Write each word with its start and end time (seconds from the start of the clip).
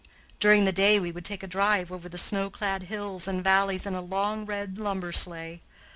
During 0.39 0.65
the 0.65 0.71
day 0.71 0.99
we 0.99 1.11
would 1.11 1.23
take 1.25 1.43
a 1.43 1.47
drive 1.47 1.91
over 1.91 2.09
the 2.09 2.17
snow 2.17 2.49
clad 2.49 2.81
hills 2.89 3.27
and 3.27 3.43
valleys 3.43 3.85
in 3.85 3.93
a 3.93 4.01
long 4.01 4.47
red 4.47 4.79
lumber 4.79 5.11
sleigh. 5.11 5.61